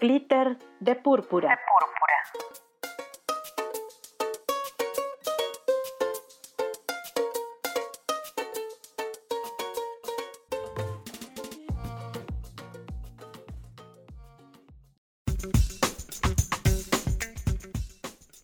[0.00, 1.58] Glitter de púrpura.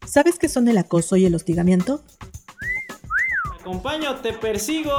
[0.04, 2.02] ¿Sabes qué son el acoso y el hostigamiento?
[3.66, 4.92] acompaño, te persigo.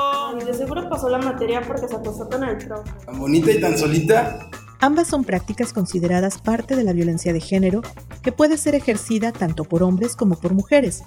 [0.46, 2.92] de seguro pasó la materia porque se acostó con el profe.
[3.06, 4.47] ¿Tan bonita y tan solita?
[4.80, 7.82] Ambas son prácticas consideradas parte de la violencia de género
[8.22, 11.04] que puede ser ejercida tanto por hombres como por mujeres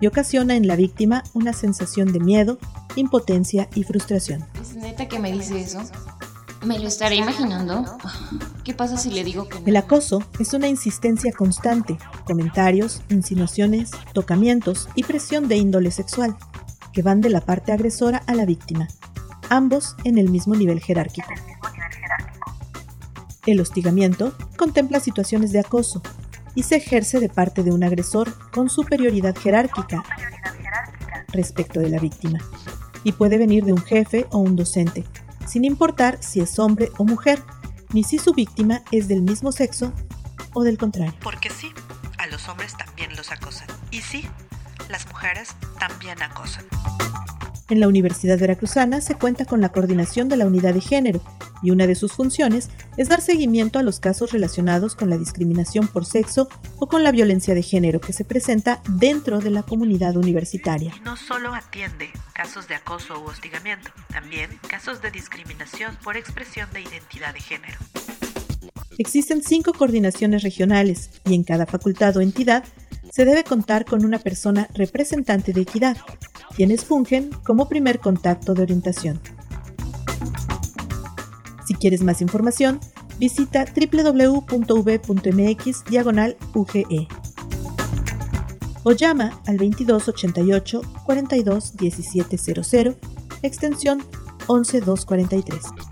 [0.00, 2.58] y ocasiona en la víctima una sensación de miedo,
[2.96, 4.44] impotencia y frustración.
[4.60, 5.80] ¿Es neta que me dice eso?
[6.64, 7.84] ¿Me lo estaré imaginando?
[8.64, 9.66] ¿Qué pasa si le digo que no?
[9.66, 16.36] El acoso es una insistencia constante, comentarios, insinuaciones, tocamientos y presión de índole sexual
[16.92, 18.88] que van de la parte agresora a la víctima,
[19.50, 21.32] ambos en el mismo nivel jerárquico.
[23.44, 26.00] El hostigamiento contempla situaciones de acoso
[26.54, 30.04] y se ejerce de parte de un agresor con superioridad jerárquica
[31.32, 32.38] respecto de la víctima,
[33.04, 35.04] y puede venir de un jefe o un docente,
[35.46, 37.42] sin importar si es hombre o mujer,
[37.92, 39.92] ni si su víctima es del mismo sexo
[40.52, 41.14] o del contrario.
[41.22, 41.72] Porque sí,
[42.18, 43.66] a los hombres también los acosan.
[43.90, 44.28] Y sí,
[44.88, 46.66] las mujeres también acosan.
[47.68, 51.22] En la Universidad Veracruzana se cuenta con la coordinación de la unidad de género
[51.62, 55.86] y una de sus funciones es dar seguimiento a los casos relacionados con la discriminación
[55.88, 60.16] por sexo o con la violencia de género que se presenta dentro de la comunidad
[60.16, 60.92] universitaria.
[61.04, 66.82] No solo atiende casos de acoso u hostigamiento, también casos de discriminación por expresión de
[66.82, 67.78] identidad de género.
[68.98, 72.64] Existen cinco coordinaciones regionales y en cada facultad o entidad
[73.10, 75.96] se debe contar con una persona representante de equidad,
[76.54, 79.20] quienes fungen como primer contacto de orientación.
[81.66, 82.80] Si quieres más información,
[83.18, 84.24] visita www.v.mx
[85.84, 87.08] diagonal UGE
[88.84, 92.96] o llama al 2288 42 1700
[93.42, 94.02] extensión
[94.48, 95.91] 11243.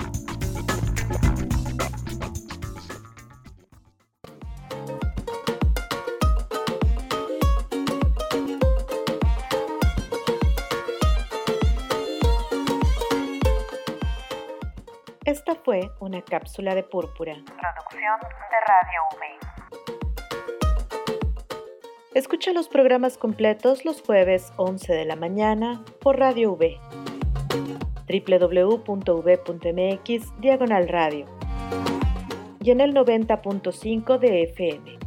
[15.30, 17.34] Esta fue una cápsula de púrpura.
[17.34, 18.18] Producción
[18.50, 19.20] de Radio UV.
[22.14, 26.80] Escucha los programas completos los jueves 11 de la mañana por Radio V.
[28.08, 29.20] www.v.mx
[30.40, 31.26] diagonal radio
[32.60, 34.99] y en el 90.5 de FM.